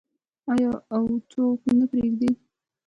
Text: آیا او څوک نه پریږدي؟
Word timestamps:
آیا 0.51 0.71
او 0.93 1.03
څوک 1.31 1.59
نه 1.79 1.85
پریږدي؟ 1.91 2.31